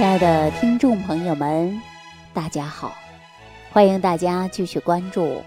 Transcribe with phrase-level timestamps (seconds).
[0.00, 1.78] 亲爱的听众朋友们，
[2.32, 2.94] 大家好！
[3.70, 5.20] 欢迎大家继续关注《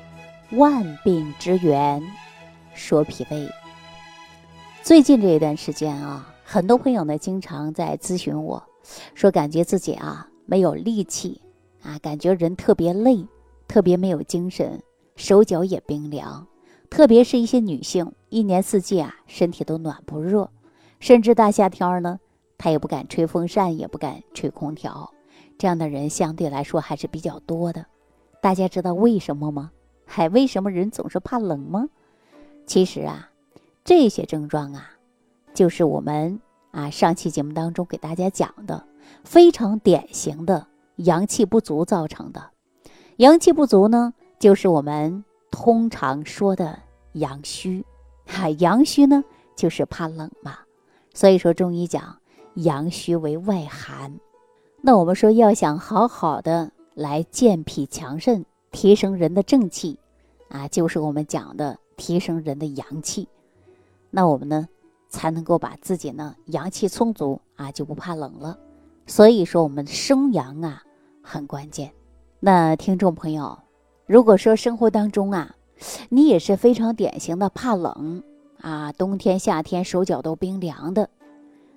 [0.52, 2.00] 万病之源
[2.76, 3.48] 说脾胃》。
[4.84, 8.62] 最近这一段时间啊，很多朋友呢经常在咨询我，
[9.16, 11.42] 说感觉自己啊没有力气
[11.82, 13.26] 啊，感觉人特别累，
[13.68, 14.84] 特别没有精神，
[15.16, 16.46] 手脚也冰凉。
[16.92, 20.52] 特别是一些女性，一年四季啊身体都暖不热，
[21.00, 22.20] 甚至大夏天呢。
[22.64, 25.14] 他也不敢吹风扇，也不敢吹空调，
[25.58, 27.86] 这样的人相对来说还是比较多的。
[28.42, 29.70] 大家知道为什么吗？
[30.06, 31.90] 还为什么人总是怕冷吗？
[32.66, 33.30] 其实啊，
[33.84, 34.92] 这些症状啊，
[35.54, 36.40] 就是我们
[36.72, 38.88] 啊上期节目当中给大家讲的
[39.26, 42.52] 非常典型的阳气不足造成的。
[43.18, 46.80] 阳气不足呢，就是我们通常说的
[47.12, 47.86] 阳虚。
[48.26, 49.22] 哈，阳虚呢，
[49.54, 50.60] 就是怕冷嘛。
[51.14, 52.20] 所以说中医讲。
[52.56, 54.20] 阳虚为外寒，
[54.82, 59.98] 那我们说要想好好的来健脾强肾，提升人的正气，
[60.50, 63.28] 啊，就是我们讲的提升人的阳气，
[64.12, 64.68] 那我们呢
[65.10, 68.58] 才能够把自己呢阳气充足啊，就不怕冷了。
[69.08, 70.84] 所以说我们生阳啊
[71.22, 71.92] 很关键。
[72.40, 73.58] 那听众朋友，
[74.06, 75.56] 如果说生活当中啊，
[76.10, 78.22] 你也是非常典型的怕冷
[78.60, 81.10] 啊，冬天夏天手脚都冰凉的。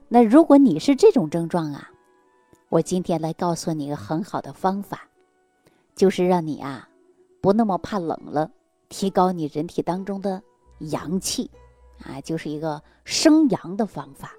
[0.08, 1.90] 那如果你是这种症状啊，
[2.68, 5.08] 我今天来告诉你一个很好的方法，
[5.94, 6.88] 就是让你啊
[7.40, 8.50] 不那么怕冷了，
[8.88, 10.40] 提高你人体当中的
[10.78, 11.50] 阳气
[12.04, 14.32] 啊，就是一个生阳的方法。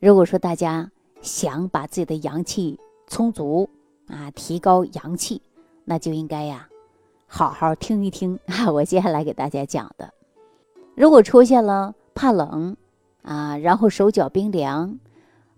[0.00, 3.68] 如果说大家想把自己的阳气充足
[4.06, 5.42] 啊，提高阳气，
[5.84, 6.68] 那就应该呀
[7.26, 10.12] 好好听一听啊，我接下来给大家讲的。
[10.94, 12.76] 如果出现了怕冷，
[13.22, 14.98] 啊，然后手脚冰凉，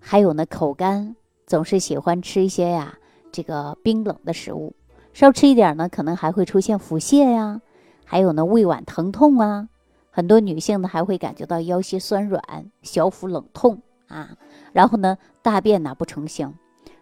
[0.01, 1.15] 还有呢口干，
[1.47, 2.99] 总是喜欢吃一些呀
[3.31, 4.75] 这个冰冷的食物，
[5.13, 7.61] 稍吃一点呢，可能还会出现腹泻呀，
[8.05, 9.69] 还有呢胃脘疼痛啊，
[10.11, 12.43] 很多女性呢还会感觉到腰膝酸软、
[12.83, 14.37] 小腹冷痛啊，
[14.73, 16.55] 然后呢大便呢不成形，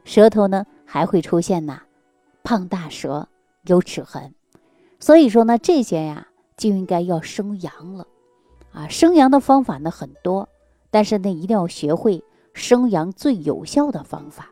[0.04, 1.82] 舌头呢还会出现呐
[2.42, 3.28] 胖大舌、
[3.64, 4.34] 有齿痕，
[5.00, 8.06] 所以说呢这些呀就应该要生阳了，
[8.72, 10.48] 啊生阳的方法呢很多。
[10.90, 14.50] 但是呢，一定要学会生阳最有效的方法，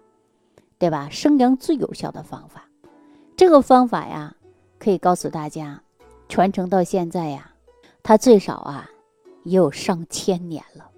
[0.79, 1.09] 对吧？
[1.11, 2.69] 生阳最有效的方法，
[3.37, 4.37] 这个方法呀，
[4.79, 5.83] 可以告诉大家，
[6.29, 7.53] 传承到现在呀，
[8.03, 8.91] 它最少啊
[9.45, 10.91] 也有上千年了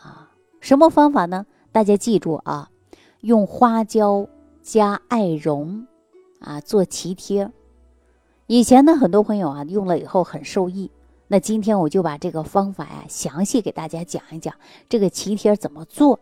[0.00, 0.32] 啊。
[0.60, 1.46] 什么方法呢？
[1.72, 2.70] 大家记住啊，
[3.20, 4.28] 用花椒
[4.62, 5.86] 加艾绒
[6.40, 7.50] 啊做脐贴。
[8.46, 10.90] 以前呢，很多朋友啊用了以后很受益。
[11.30, 14.54] 那今天我就把这个方法呀，详细给大家讲一讲
[14.88, 16.18] 这个脐贴怎么做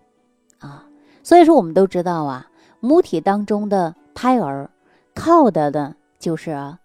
[0.59, 0.89] 啊。
[1.23, 2.51] 所以说，我们都知道啊，
[2.81, 4.69] 母体当中的胎儿
[5.15, 6.77] 靠的呢就是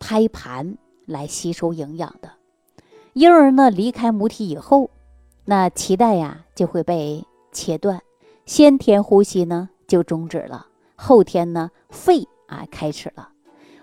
[0.00, 2.30] 胎盘来吸收营养的。
[3.12, 4.90] 婴儿呢离开母体以后，
[5.44, 8.02] 那脐带呀就会被切断，
[8.44, 10.66] 先天呼吸呢就终止了，
[10.96, 13.28] 后天呢肺啊开始了，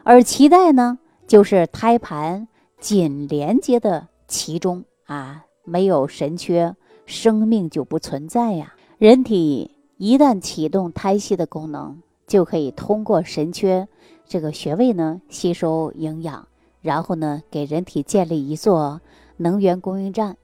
[0.04, 2.50] 而脐带呢就是胎盘。
[2.80, 6.76] 紧连接的其中啊，没有神阙，
[7.06, 8.76] 生命就不存在呀。
[8.98, 11.98] 人体一旦启动胎息的功能，
[12.28, 13.88] 就可以通过神阙
[14.26, 16.48] 这个穴位呢吸收营养，
[16.82, 19.02] 然后呢给人体建立一座
[19.38, 20.38] 能源供应站。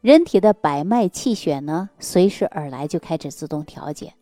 [0.00, 4.14] 人体的百脉气血呢随时而来，就开始自动调节，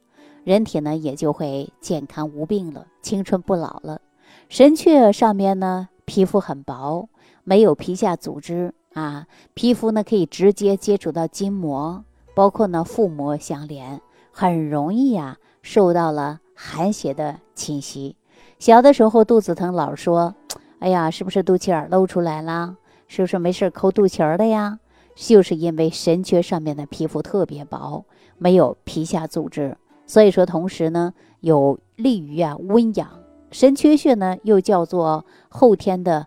[0.45, 4.01] 人体呢也就会健康无病了，青春不老了。
[4.49, 7.09] 神阙上面呢皮肤很薄。
[7.49, 14.01] 没有皮下组织啊，皮肤呢可以直接接触到筋膜，包括呢腹膜相连，
[14.33, 18.17] 很容易呀受到了寒邪的侵袭。
[18.59, 20.35] 小的时候肚子疼，老说，
[20.81, 22.77] 哎呀，是不是肚脐眼露出来了？
[23.07, 24.81] 是不是没事抠肚脐儿的呀？
[25.15, 28.05] 就是因为神阙上面的皮肤特别薄，
[28.39, 33.09] 没有皮下组织，所以说同时呢有利于啊温养。
[33.53, 36.27] 神阙穴呢又叫做后天的。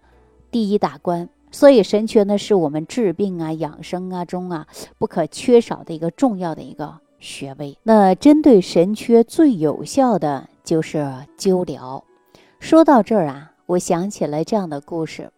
[0.51, 4.67] 第一大关，所以神阙呢是我们治病啊、养生啊中啊
[4.97, 7.77] 不可缺少的一个重要的一个穴位。
[7.83, 11.05] 那针对神阙最有效的就是
[11.37, 12.03] 灸疗。
[12.59, 15.31] 说到这儿啊，我想起来这样的故事：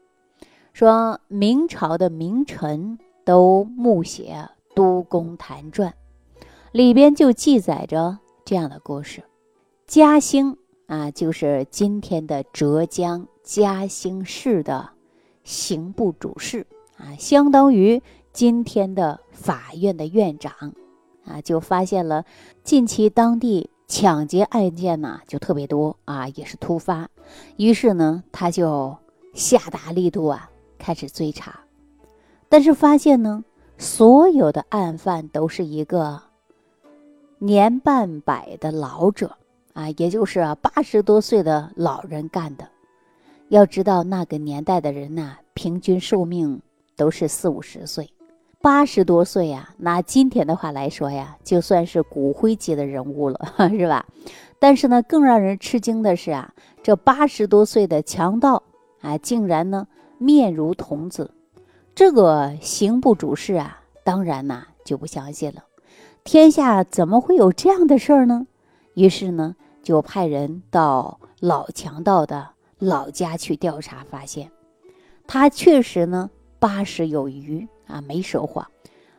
[0.74, 5.90] 说明朝的名臣都慕写《都公谈传》，
[6.72, 9.24] 里边就记载着这样的故事。
[9.86, 14.90] 嘉兴啊，就是今天的浙江嘉兴市的。
[15.52, 16.66] 刑部主事
[16.96, 18.02] 啊，相当于
[18.32, 20.54] 今天的法院的院长
[21.26, 22.24] 啊，就发现了
[22.64, 27.10] 近期当地抢劫案件呢就特别多啊，也是突发。
[27.58, 28.96] 于是呢，他就
[29.34, 30.50] 下大力度啊，
[30.80, 31.60] 开始追查。
[32.48, 33.44] 但是发现呢，
[33.78, 36.22] 所有的案犯都是一个
[37.40, 39.36] 年半百的老者
[39.74, 42.70] 啊，也就是八十多岁的老人干的。
[43.52, 46.62] 要知道那个年代的人呐，平均寿命
[46.96, 48.10] 都是四五十岁。
[48.62, 53.38] 八十多岁呀，拿今天的话来说呀，就算是骨灰级的人物了，
[53.78, 54.06] 是吧？
[54.58, 58.64] 但是呢，更让人吃惊的是啊，这八十多岁的强盗
[59.02, 59.86] 啊，竟然呢
[60.18, 61.32] 面如童子。
[61.94, 65.66] 这个刑部主事啊，当然呐就不相信了。
[66.24, 68.48] 天下怎么会有这样的事儿呢？
[68.94, 72.48] 于是呢，就派人到老强盗的
[72.82, 74.52] 老家去调查，发现
[75.26, 76.30] 他确实呢
[76.60, 77.66] 八十有余。
[77.88, 78.66] 啊，没说谎。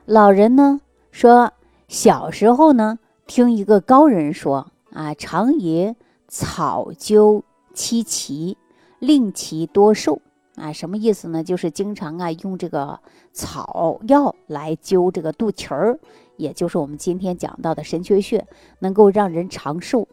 [0.07, 0.81] 老人呢
[1.11, 1.53] 说，
[1.89, 5.95] 小时候呢听一个高人说啊，常以
[6.27, 7.43] 草灸
[7.75, 8.57] 其脐，
[8.99, 10.23] 令其多寿
[10.57, 10.73] 啊。
[10.73, 11.45] 什么意思呢？
[11.45, 12.99] 就是经常啊用这个
[13.35, 16.01] 草药来灸这个肚脐儿，
[16.39, 18.47] 也就是我们今天讲到的神阙穴，
[18.79, 20.09] 能够让人长寿。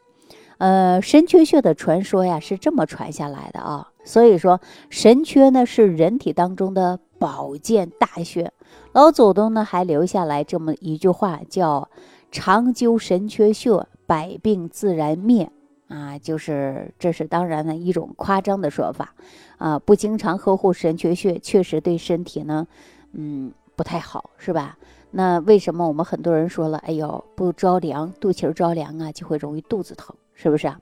[0.60, 3.90] 呃，神阙穴的传说呀是这么传下来的啊。
[4.06, 7.00] 所以说，神阙呢是人体当中的。
[7.20, 8.54] 保健大穴，
[8.94, 11.90] 老祖宗呢还留下来这么一句话，叫
[12.32, 15.52] “长灸神阙穴，百病自然灭”。
[15.90, 19.14] 啊，就是这是当然的一种夸张的说法，
[19.58, 22.66] 啊，不经常呵护神阙穴，确实对身体呢，
[23.12, 24.78] 嗯，不太好，是吧？
[25.12, 30.80] 那为什么我们很多人说了，哎呦，不着凉，肚脐着凉啊，就会容易肚子疼，是不是啊？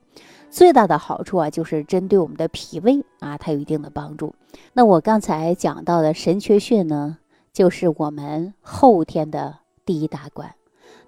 [0.50, 4.32] 最大的好处啊，就是针对我们的脾胃啊，它有一定的帮助。
[4.72, 7.18] 那我刚才讲到的神阙穴呢，
[7.52, 10.54] 就是我们后天的第一大关，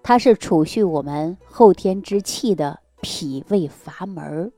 [0.02, 4.50] 它是储蓄我们后天之气的脾胃阀门儿。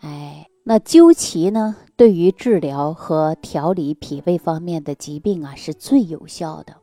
[0.00, 6.74] 哎，那灸脐呢，对于治疗和调理脾胃方面的疾病啊，是最有效的。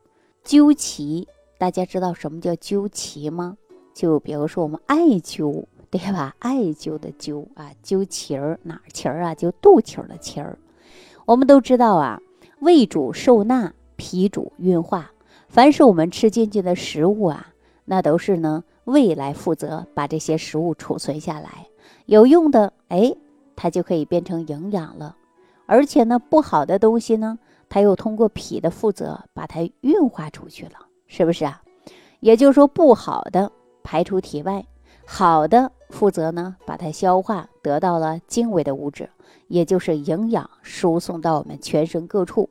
[0.46, 1.28] 灸脐，
[1.58, 3.58] 大家知道什么叫灸脐吗？
[3.94, 5.66] 就比如说我们艾灸。
[5.92, 6.36] 对吧？
[6.40, 9.34] 艾灸的灸啊，灸脐儿哪脐儿啊？
[9.34, 10.58] 就肚脐儿的脐儿。
[11.26, 12.22] 我们都知道啊，
[12.60, 15.12] 胃主受纳，脾主运化。
[15.48, 17.48] 凡是我们吃进去的食物啊，
[17.86, 21.68] 那都是呢胃来负责把这些食物储存下来。
[22.06, 23.16] 有用的，哎，
[23.56, 25.16] 它就可以变成营养了。
[25.66, 30.74] 而且呢，不好的东西呢，它又通过脾的负责把它运化出去了，
[31.08, 31.62] 是不是啊？
[32.20, 33.52] 也就是说，不好的
[33.82, 34.66] 排出体外。
[35.06, 39.10] 好的，负责呢，把它消化，得到了精微的物质，
[39.48, 42.50] 也就是营养，输送到我们全身各处。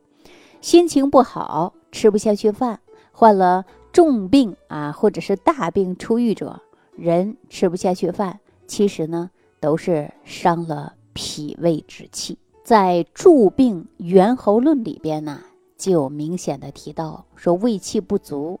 [0.61, 2.79] 心情不好，吃不下去饭，
[3.11, 6.61] 患了重病啊，或者是大病初愈者，
[6.95, 12.37] 人吃不下去饭，其实呢，都是伤了脾胃之气。
[12.63, 15.41] 在《著病源候论》里边呢，
[15.77, 18.59] 就有明显的提到说，胃气不足，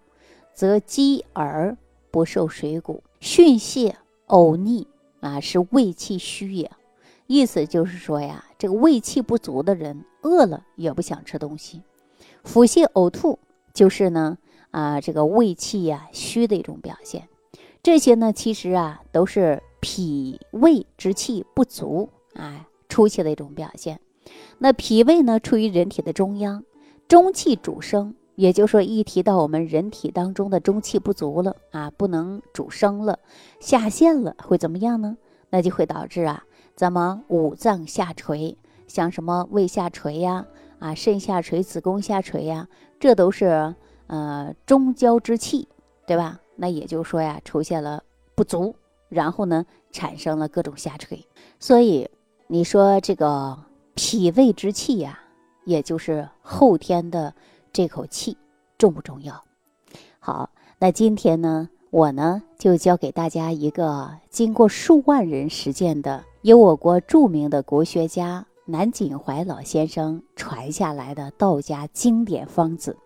[0.53, 1.77] 则饥而
[2.09, 3.03] 不受水谷。
[3.19, 3.93] 训泻
[4.29, 4.87] 呕逆
[5.19, 6.71] 啊，是胃气虚也。
[7.27, 11.83] 意思就是说呀，这个胃气不足的人，饿了也不想吃东西。
[12.43, 13.37] 腹泻呕吐
[13.73, 14.37] 就是呢
[14.71, 17.27] 啊，这个胃气呀虚的一种表现。
[17.83, 23.99] 这些呢，其实啊都是脾胃之气不足啊出现的一种表现。
[24.57, 26.63] 那脾胃呢，处于人体的中央，
[27.07, 28.15] 中气主生。
[28.39, 33.19] 也就是说，一提到我们人体当中的中气不足了啊，不能主升了，
[33.59, 35.17] 下陷了，会怎么样呢？
[35.49, 40.45] 那就会导致啊，咱们五脏下垂，像什么胃下垂呀，
[40.79, 43.75] 啊，肾下垂、子宫下垂呀，这都是
[44.07, 45.67] 呃中焦之气，
[46.07, 46.39] 对吧？
[46.55, 48.01] 那也就是说呀，出现了
[48.35, 48.73] 不足，
[49.09, 51.27] 然后呢，产生了各种下垂。
[51.59, 52.09] 所以
[52.47, 53.57] 你说这个
[53.95, 55.19] 脾胃之气呀，
[55.65, 57.35] 也就是后天的。
[57.79, 58.35] 这口气
[58.77, 59.41] 重不重要？
[60.19, 72.97] 好，那今天呢，我呢就教给大家一个经过数万人实践的，由我国著名的国学家南锦怀老先生传下来的道家经典方子，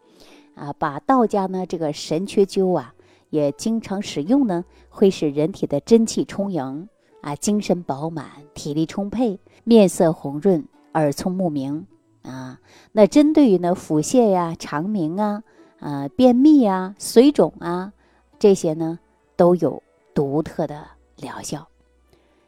[0.56, 2.96] 啊，把道家呢这个神阙灸啊，
[3.30, 6.90] 也经常使用呢，会使人体的真气充盈
[7.22, 8.26] 啊，精神饱满，
[8.56, 11.86] 体力充沛，面色红润，耳聪目明。
[12.24, 12.60] 啊，
[12.92, 15.44] 那针对于呢腹泻呀、肠鸣啊、
[15.80, 17.94] 啊便秘啊、水肿啊
[18.40, 19.00] 这些呢，
[19.36, 20.86] 都有独特的
[21.18, 21.68] 疗效。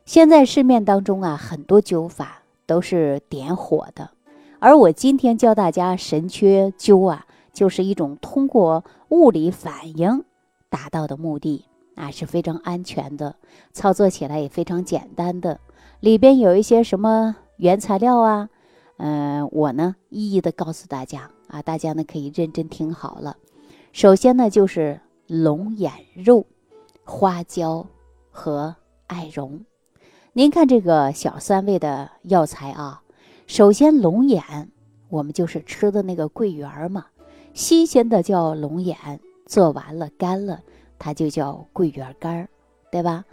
[0.06, 4.12] 现在市面当中啊，很多灸法都是点火的，
[4.60, 10.24] 而我今天教大家神阙灸啊，就是一种通过物理反应
[10.70, 11.66] 达到的目的
[11.96, 13.36] 啊，是非常安全的，
[13.74, 15.60] 操作起来也非常简单的。
[16.00, 18.50] 里边有一些什么原材料啊？
[18.98, 23.38] 嗯，我呢一一的告诉大家啊，大家呢可以认真听好了。
[23.92, 26.46] 首先呢就是龙眼肉、
[27.04, 27.86] 花椒
[28.32, 28.76] 和
[29.08, 29.66] 艾绒。
[30.34, 33.02] 您看这个小三味的药材啊，
[33.48, 34.70] 首先龙眼，
[35.10, 37.08] 我们就是吃的那个桂圆嘛，
[37.54, 38.98] 新鲜的叫龙眼，
[39.46, 40.62] 做完了干了，
[41.00, 42.50] 它就叫桂圆干儿，
[42.92, 43.26] 对吧？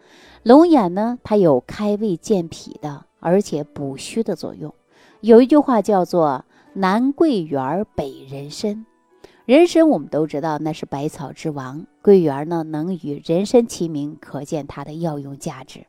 [0.42, 4.72] 龙眼呢，它有开胃健脾的，而且补虚的作用。
[5.22, 8.84] 有一句话叫做“南桂圆，北人参”，
[9.46, 15.86] 人参我们都知道那是百草之王，桂圆呢能与人参齐名，可见它的药用价值。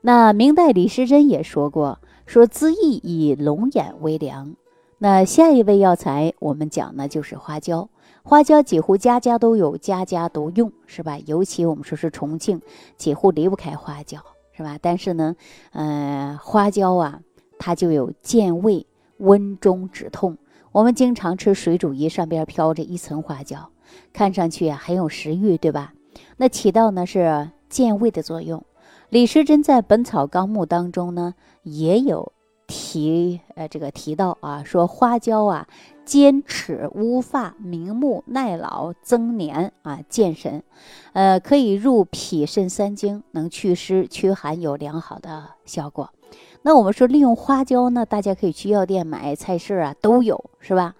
[0.00, 4.56] 那明代李时珍也说过，说滋益以龙眼为良。
[4.96, 7.90] 那下一味药材，我们讲呢就是花椒。
[8.22, 11.18] 花椒几乎家家都有，家家都用，是吧？
[11.26, 12.62] 尤其我们说是重庆，
[12.96, 14.18] 几乎离不开花椒，
[14.56, 14.78] 是吧？
[14.80, 15.36] 但是呢，
[15.72, 17.20] 呃，花椒啊，
[17.64, 18.84] 它就有健胃、
[19.18, 20.36] 温中止痛。
[20.72, 23.70] 我们经常吃水煮鱼，上边飘着一层花椒，
[24.12, 25.94] 看上去啊很有食欲，对吧？
[26.38, 28.64] 那起到呢是健胃的作用。
[29.10, 32.32] 李时珍在《本草纲目》当中呢，也有
[32.66, 35.68] 提，呃，这个提到啊，说花椒啊，
[36.04, 40.64] 坚齿乌发明目耐老增年啊健神，
[41.12, 46.10] 呃，可以入脾肾三经，能祛湿驱寒，有良好的效果。
[46.62, 50.94] 那我们说利用花椒呢，大家可以去药店买，菜市啊都有，是吧？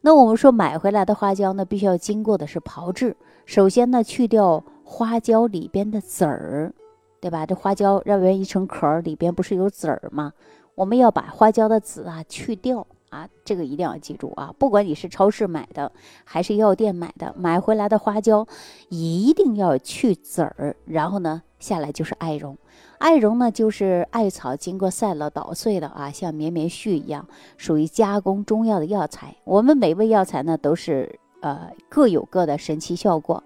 [0.00, 6.72] 那我们说买回来的花椒呢，必须要经过的是炮制，首先呢去掉花椒里边的籽儿。
[7.20, 7.44] 对吧？
[7.44, 10.32] 这花椒外边一层壳，里边不是有籽儿吗？
[10.76, 14.54] 我们要把花椒的籽啊去掉啊，这个一定要记住啊！
[14.58, 15.90] 不管你是超市买的
[16.24, 18.46] 还是药店买的，买回来的花椒
[18.88, 20.76] 一定要去籽儿。
[20.84, 22.56] 然后呢，下来就是艾绒。
[22.98, 29.36] 艾绒呢，就是艾草经过晒了捣碎的啊，像绵绵絮一样，属于加工中药的药材。
[29.44, 33.42] 我们每味药材呢，都是呃各有各的神奇效果。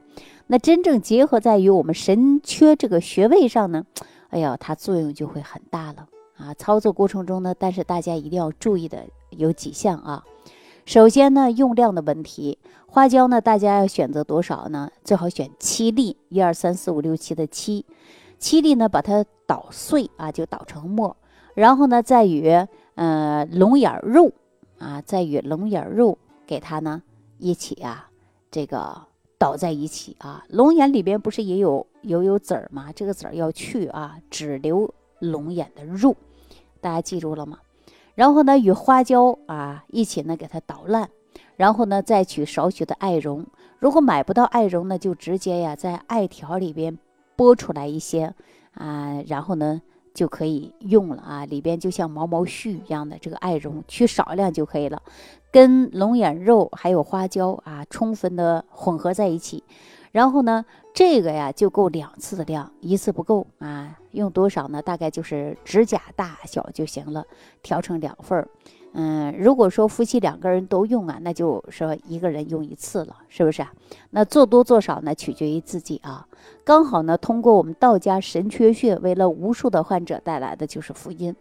[0.49, 3.85] 那真正结合在于我们神阙这个穴位上呢，
[4.31, 6.53] 哎呀，它作用就会很大了啊！
[6.55, 10.25] 操作过程中呢，但是大家一定要注意的有几项啊。
[10.85, 14.91] 首先呢，用量的问题，花椒呢，大家要选择多少呢？
[15.05, 17.85] 最好选七粒，一二三四五六七的七，
[18.39, 21.17] 七粒呢，把它捣碎啊，就捣成末，
[21.55, 22.49] 然后呢，再与
[22.97, 24.33] 呃龙眼肉
[24.79, 27.03] 啊，再与龙眼肉给它呢
[27.39, 28.11] 一起啊，
[28.51, 29.03] 这个。
[29.39, 32.93] 倒在一起啊，龙眼里边不是也有有有籽儿吗？
[32.95, 36.15] 这个籽儿要去啊，只留龙眼的肉，
[36.81, 37.59] 大家记住了吗？
[38.15, 41.09] 然后呢，与花椒啊一起呢给它捣烂，
[41.57, 43.47] 然后呢再取少许的艾绒。
[43.79, 46.99] 如果买不到艾绒呢，就直接呀在艾条里边
[47.37, 48.35] 剥出来一些
[48.75, 49.83] 啊，然后呢。
[50.15, 55.01] 就可以用了啊，里边就像毛毛絮一样的这个艾绒，取少量就可以了，
[55.53, 59.63] 跟龙眼肉还有花椒啊，充分的混合在一起，
[60.11, 64.81] 然后呢，这个呀就够两次的量，一次不够啊，用多少呢？
[64.81, 67.27] 大概就是指甲大小就行了，
[67.63, 68.49] 调成两份儿。
[68.95, 73.73] 嗯，如果说夫妻两个人都用啊，那就说一个人用一次了，是不是啊？
[74.11, 76.27] 那做多做少呢，取决于自己啊。
[76.63, 81.35] 刚好呢，通过我们道家神阙穴，为了无数的患者带来的就是福音。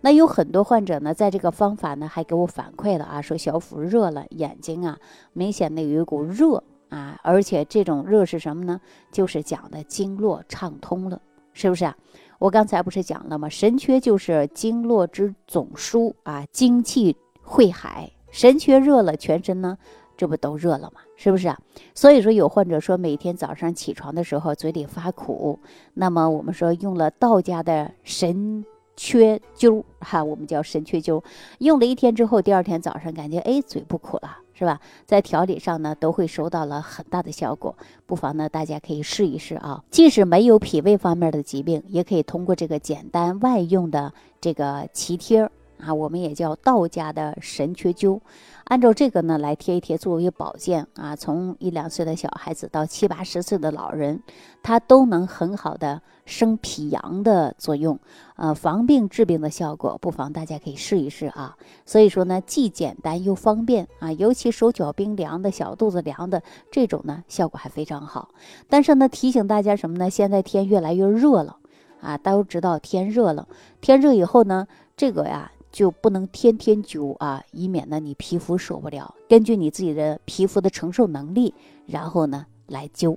[0.00, 4.98] 那有很多患者呢，在这个方法呢，还给我反馈了啊，说小腹热了，眼睛啊
[5.32, 8.80] 明显的有一股热啊，而且这种热是什么呢？
[9.12, 11.20] 就是讲的经络畅通了，
[11.52, 11.96] 是不是啊？
[12.38, 13.48] 我刚才不是讲了吗？
[13.48, 18.10] 神阙就是经络之总枢啊，精气汇海。
[18.30, 19.78] 神阙热了，全身呢，
[20.16, 21.00] 这不都热了吗？
[21.16, 21.58] 是不是啊？
[21.94, 25.58] 所以说有患者说，每天早上起床的时候嘴里发苦，
[25.94, 28.64] 那么我们说用了道家的神。
[28.98, 31.22] 阙灸哈，我们叫神阙灸，
[31.58, 34.80] 用了一天之后，第二天早上感觉哎嘴不苦了，是吧？
[35.04, 39.84] 在调理上呢都会收到了很大的效果，不妨呢大家可以试一试啊。
[39.90, 45.48] 即使没有脾胃方面的疾病，也可以通过这个简单外用的这个脐贴
[45.78, 48.20] 啊，我们也叫道家的神阙灸。
[48.64, 54.20] 按照这个呢来贴一贴，作为保健啊，从一两岁的小孩子到七八十岁的老人，
[54.62, 57.96] 他都能很好的生脾阳的作用，
[58.34, 61.56] 呃，防病治病的效果，不妨大家可以试一试啊。
[61.84, 66.42] 所以说呢，既简单又方便啊，尤其手脚冰凉的小肚子凉的
[66.72, 68.30] 这种呢，效果还非常好。
[68.68, 70.10] 但是呢，提醒大家什么呢？
[70.10, 71.58] 现在天越来越热了
[72.00, 73.46] 啊，大家都知道天热了，
[73.80, 74.66] 天热以后呢，
[74.96, 75.52] 这个呀。
[75.76, 79.14] 就不能天天灸啊，以免呢你皮肤受不了。
[79.28, 81.52] 根据你自己的皮肤的承受能力，
[81.84, 83.14] 然后呢来灸。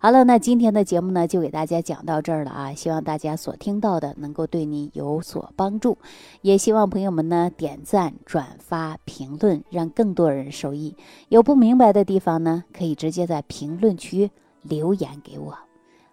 [0.00, 2.72] 好了，那今天的节目呢，就给大家讲到这儿了啊！
[2.72, 5.98] 希望大家所听到的能够对你有所帮助，
[6.40, 10.96] 也希望朋友们呢点赞、转发、评论，让更多人受益。
[11.28, 14.30] 有不明白的地方呢，可以直接在评论区
[14.62, 15.58] 留言给我。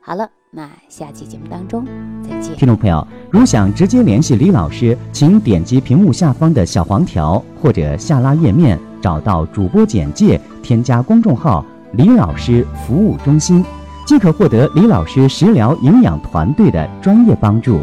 [0.01, 1.85] 好了，那下期节目当中
[2.23, 2.55] 再见。
[2.55, 11.63] 听众朋友，如想直接联系李老师，请点击屏幕下方的小黄条，或者下拉页面找到主播简介，添加公众号
[11.93, 13.63] “李老师服务中心”。
[14.07, 17.79] 即可获得李老师食疗营养团队的专业帮助。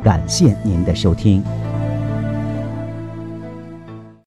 [0.00, 1.42] 感谢您的收听。